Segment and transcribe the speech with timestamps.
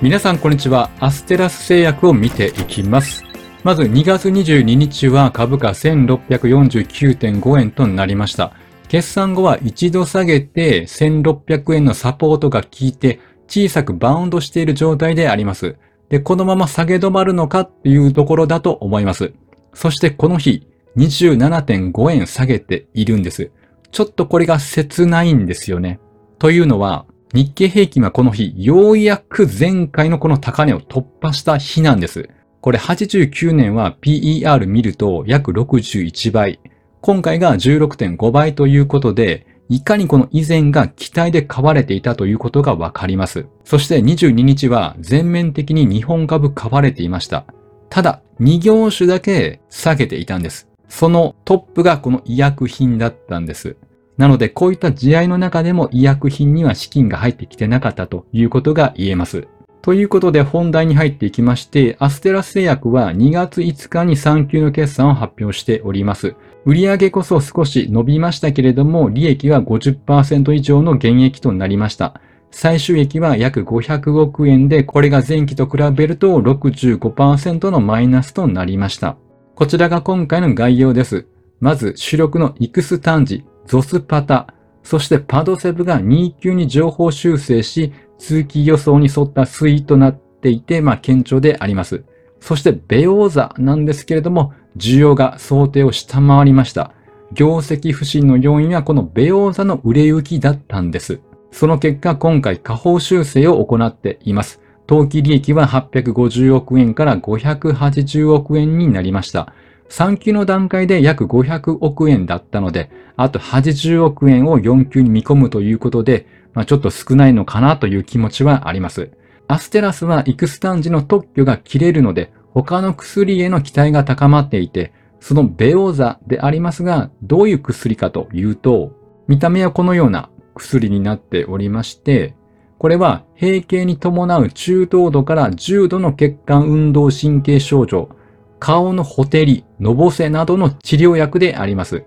[0.00, 0.90] 皆さんこんにちは。
[1.00, 3.24] アステラス製薬を見ていきます。
[3.64, 8.52] まず2月22日は株価1649.5円となりました。
[8.86, 15.74] 決算後は一度下げて1600円のサポートが効いて小さくバウンドしている状態であります。
[16.10, 19.32] で、このまま下げ止まるのかっていうところだと思います。
[19.74, 23.50] そしてこの日27.5円下げているんです。
[23.90, 25.98] ちょっとこれが切ないんですよね。
[26.38, 27.04] というのは、
[27.34, 32.30] 日経平均はこの日、ようやく前回のこの高値を突破した日なんです。
[32.62, 36.58] これ89年は PER 見ると約61倍。
[37.02, 43.46] 今回が16.5倍ということで、いかにこの以前が期待で買われていたということがわかります。
[43.62, 47.44] そして22日は全面的に日本株買われていました。
[47.90, 50.66] ただ、2業種だけ下げていたんです。
[50.88, 53.76] そのトップがこの医薬品だったんです。
[54.18, 59.48] なので、こういった地合の中でも医薬品には資金が入ってきてなかったということが言えます。
[59.80, 66.34] ということで本題に入っていきまして、アステラス製薬は2月5日に3級の決算を発表しております。
[66.66, 72.20] 売上こそ少し伸びましたけれども、利益は50%以上の減益となりました。
[72.50, 79.16] 最終益は約500億円で、これが前期と比べると65%のマイナスとなりました。
[79.54, 81.26] こちらが今回の概要です。
[81.60, 92.02] まず、主力のイクスタンジ、ゾスパタ、そしてパドセブが2級に情報修正し、通期予想に沿った推移となっていて、まあ、堅調であります。
[92.40, 96.92] そして、ベオーザなんですけれども、需要が想定を下回りました。
[97.32, 101.20] 業績不振の要因はこのベオーザの売れ行きだったんです。
[101.50, 104.62] その結果、今回下方修正を行っています。
[104.86, 109.52] 当期利益は850億円から580億円になりました。
[109.90, 119.10] 3級の段階で約500億円だったので、あと80億円を4級に見込むということで、まあ、ちょっと少ないのかなという気持ちはあります。
[119.46, 128.92] アステラスはイクスタンジの特許が切れるので、他の薬への期待が高まっていて、そのベオーザでありますが、どういう薬かというと、
[129.26, 132.34] 見た目はこのような薬になっておりまして、
[132.78, 138.10] これは閉経に伴う中等度から重度の血管運動神経症状、
[138.58, 142.04] 顔のほてり、のぼせなどの治療薬であります。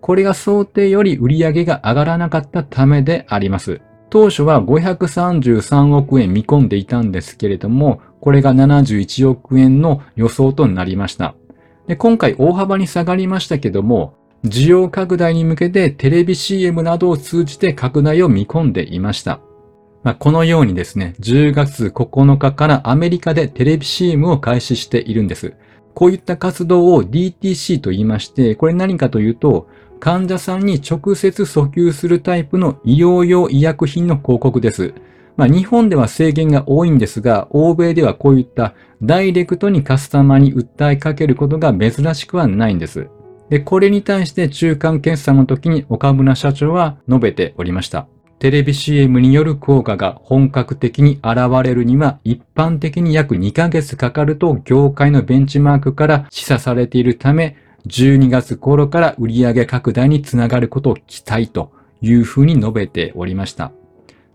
[0.00, 3.80] これが想定より売り上げが上がらなかったためであります。
[4.10, 11.34] 当初は533億円見込んでいたんですけれども、これが71億円の予想となりました。
[11.86, 19.40] で今回大幅に下がりましたけども、需要拡大に向けてテレビ CM などを通じて拡大を見込んでいました。
[20.02, 25.54] まあ、このようにですね、10月9日からアメリカでテレビ CM を開始しているんです。
[25.94, 29.68] こういった活動を DTC と言いまして、これ何かというと、
[30.00, 34.92] 患者さんに直接訴求するタイプの医療用医薬品の広告です。
[35.36, 43.08] まあ、日本では制限が多いんですが、欧米ではこういったダイレクトにカスタマーに訴えかけることが珍しくはないんです。
[43.50, 48.06] で、これに対して中間決算の時に岡村社長は述べておりました。
[48.38, 57.56] テレビ CM による効果が本格的に現れるには一般的に約2ヶ月かかると業界のベンチマークから示唆されているため、
[57.86, 63.72] 12月頃から売上拡大につながることを期待というふうに述べておりました。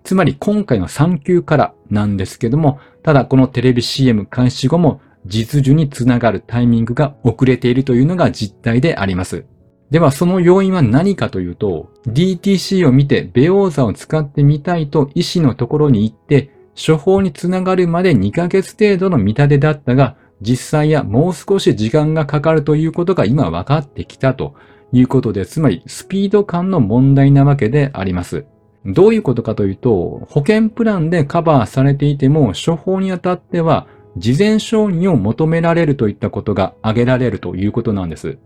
[0.04, 9.46] つまり今回の3級からなんですけども、ただこのテレビ CM 開始後も実需につながるタイミングが遅れているというのが実態であります。
[9.92, 24.54] ではその要因は何かというと、DTC を見てベオーザを使ってみたいと医師のところに行って、処方につながるまで2ヶ月程度の見立てだったが、実際やもう少し時間がかかるということが今分かってきたと
[24.94, 28.46] いうことで、つまりスピード感の問題なわけであります。
[28.86, 38.38] どういうことかというと、保険プランでカバーされていても、処方にあたっては、事前承認を求められるといったことが挙げられるということなんです。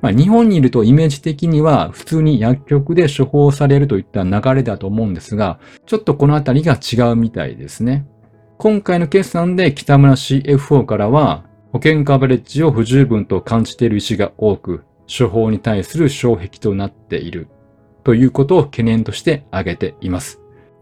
[0.00, 8.06] まあ、日本にいるとイメージ的には普通に薬局で処方されるといった流れだと思うんですが、ちょっとこのあたりが違うみたいですね。
[8.58, 17.48] 今回の決算で北村 CFO からは、保険カバレッジを不十分と感じている医師が多く、処方に対する障壁となっている
[18.04, 20.40] ということを懸念として挙げています。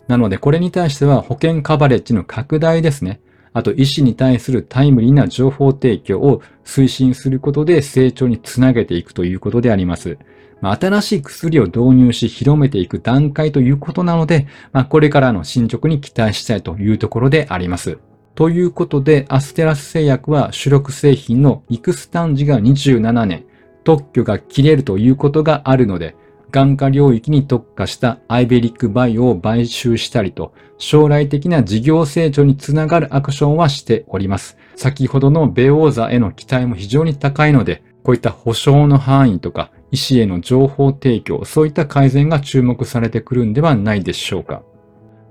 [0.08, 3.20] なのでこれに対しては保険カバレッジの拡大ですね。
[3.52, 10.18] あと医師に対するタイムリーな情報提供を推進することで成長につなげていくということであります。
[10.62, 17.98] まあ、新しい薬を導入し広めていく段階ということなので、まあ、これからの進捗に期待したいというところであります。
[18.34, 23.44] ということで、アステラス製薬は主力製品のイクスタンジが27年、
[23.84, 26.16] 特許が切れるということがあるので、
[26.52, 34.58] 眼科領域に特化したアイベリックバイオを買収したりと、将来的な事業成長につながるアクションはしております。
[34.76, 44.62] 先ほどのベオーザへの期待も非常に高いので、こういった保証の範囲とか、医師への情報提供、そういった改善が注目されてくるんではないでしょうか。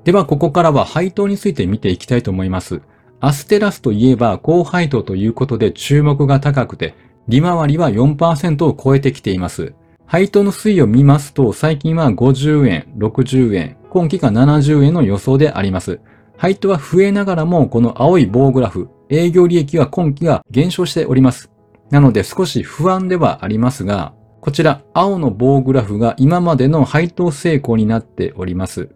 [0.03, 2.81] では、ここからは配当について見ていきたいと思います。
[3.19, 6.95] アステラスといえば高配当ということで注目が高くて、
[7.27, 9.75] 利回りは4%を超えてきています。
[10.11, 16.01] 配当の推移を見ますと、最近は50円、60円、今期が70円の予想であります。
[16.35, 21.49] 配当は増えながらも、この青い棒グラフ、営業利益は今期が減少しております。
[21.91, 28.89] なので少し不安ではありますが、こちら青の棒グラフが今までの配当成功になっております。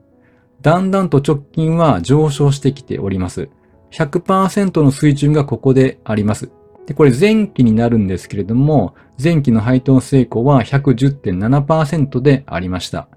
[0.59, 3.47] だんだんと直近は上昇してきております。
[3.91, 6.51] 100%の水準がここであります。
[6.87, 13.07] で、これ前期になるんですけれども、前期の配当成功は110.7%でありました。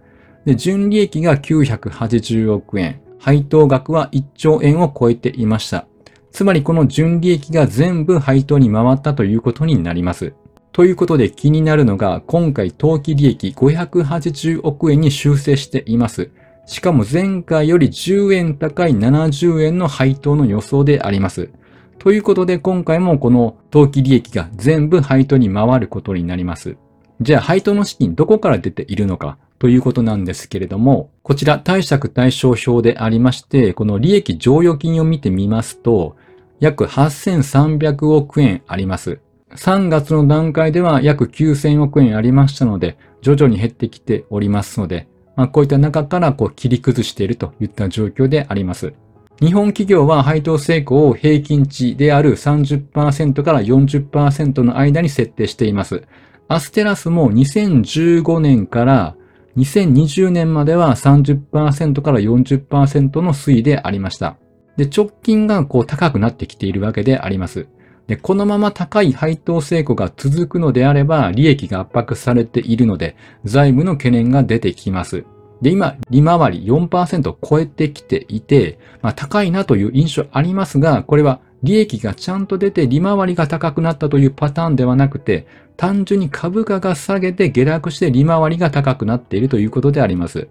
[0.44, 5.86] で、純利益が980億円、配当額は1兆円を超えていました。
[6.30, 10.34] つまりこの純利益が全部配当に回ったということになります。
[10.72, 16.30] ということで気になるのが、今回当期利益580億円に修正しています。
[16.66, 21.50] しかも前回より10円高い70円の配当の予想であります。
[21.98, 26.76] ということで今回もこの当期利益が全部配当に回ることになります。
[27.20, 36.16] じゃあ配当の資金どこから出ているのかということなんですけれども、こちら貸借対照表でありまして、この利益剰余金を見てみますと、
[36.60, 39.20] 約8300億円あります。
[39.56, 48.92] 3月の段階では約9000億円ありましたので、徐々に減ってきておりますので、まあ、こういった中からこう切り崩しているといった状況であります。
[49.40, 56.02] 日本企業は配当成功を平均値である30%から40%の間に設定しています。
[56.48, 59.14] アステラスも2015年から
[59.56, 64.36] 2020年までは30%から40%の推移でありました。
[64.76, 67.68] で、直近がこう高くなってきているわけであります。
[68.08, 75.24] で、このまま高い配当成功が続くのであれば、利益が圧迫されているので、財務の懸念が出てきます。
[75.60, 85.46] で、今、利回り4%を超えてきていて、まあ、高いなという印象ありますが、これは利益がちゃんと出て利回りが高くなったというパターンではなくて、
[85.76, 90.48] 単純に株価が下げて下落して利回りが高くなっているということであります。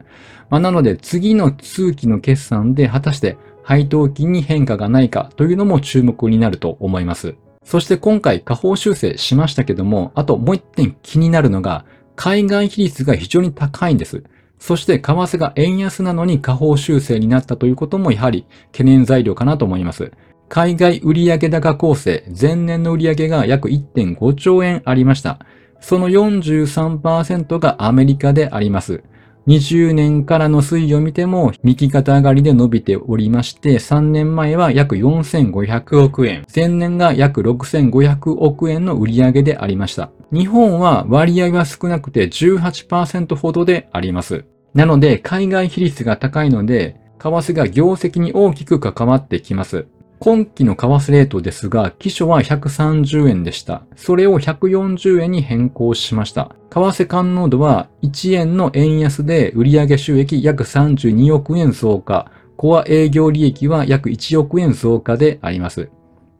[0.50, 7.36] まあ、なので、次の通期の決算で果たして配当金に変化がないかというのも注目になると思います。
[7.63, 14.24] そして今回下方修正しましたけども、あともう一点気になるのが、海外比率が非常に高いんです。
[14.59, 20.12] そして為替が円安なのに下方修正になったということもやはり懸念材料かなと思います。
[20.50, 25.39] 海外売上高構成、前年の売上が約1.5兆円ありました。
[25.81, 29.04] その43%がアメリカであります。
[29.47, 40.11] 20年からの推移を見ても右肩上がりで伸びておりまして、3年前は約4500億円、前年が約6500億円の売上でありました。
[40.33, 44.44] 日本は割合が少なくて18%ほどであります。
[44.73, 49.88] なので、海外比率が高いので、為替が業績に大きく関わってきます。
[50.19, 53.84] 今期の為替レートですが、基礎は130円でした。
[53.96, 56.56] それを140円に変更しました。
[56.69, 62.31] 為替感能度は1円の円安で売上収益約32億円増加。
[62.58, 65.92] コア営業利益は約1億円増加であります。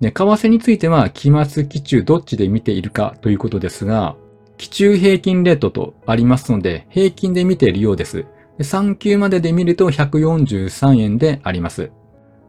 [0.02, 4.16] 為替については、期末、期中どっちで見ているかということですが、
[4.58, 8.26] 期中平均レートとありますので、平均で見ているようです。
[8.60, 11.92] 3級までで見ると143円であります。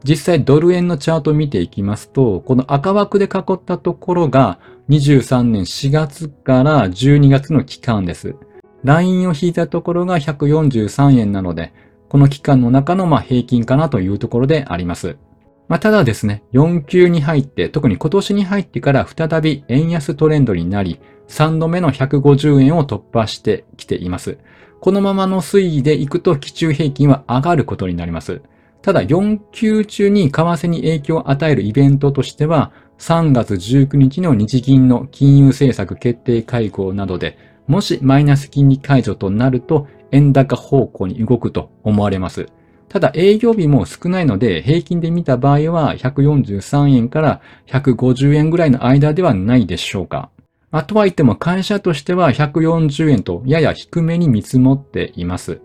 [0.03, 8.35] 実際ドル円のチャートを見ていきますと、この赤枠で囲ったところが23年4月から12月の期間です。
[8.83, 11.73] ラインを引いたところが143円なので、
[12.07, 15.17] この期間の中のま平均かなというところであります。
[15.67, 24.39] まあ、ただですね、4級に入って、特に今年に入ってから再び円安トレンドになり、3度目の150円を突破してきています。
[24.79, 28.41] このままの推移でいくと、基中平均は上がることになります。
[28.81, 42.47] ただ4級中に為替に影響を与えるイベントとしては、3月19日の日銀の金融政策決定会合などで、もしマイナス金利解除となると、円高方向に動くと思われます。
[42.87, 50.31] ただ営業日も少ないので、平均で見た場合は143円から150円ぐらいの間ではないでしょうか。
[50.71, 55.61] あ、とはいっても会社としては140円とやや低めに見積もっています。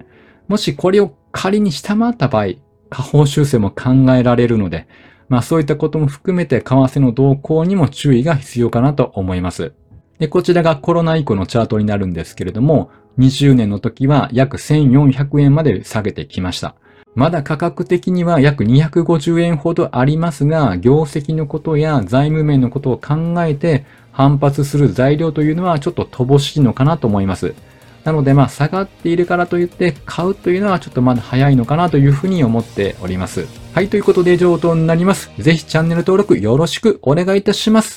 [0.49, 2.54] もしこれを仮に下回った場合、
[2.94, 4.86] 下方修正も考えられるので、
[5.28, 9.72] まあそういったことも含めて為替の動向にも注意が必要かなと思います。
[10.18, 16.76] で、こちらがコロナ以降のチャートになるんですけれども、20年の時は約1400円まで下げてきました。
[17.14, 27.54] まだ価格的には約250円ほどありますが、業績のことや財務面のことを考えて反発する材料というのはちょっと乏しいのかなと思います。
[28.04, 33.46] なのでまあ下がっているからといって買うというのはちょっとまだ早いのかなというふうに思っております。
[33.75, 35.30] はい、ということで上等になります。
[35.38, 37.92] ぜひチャンネル登録よろしくお願いいたします。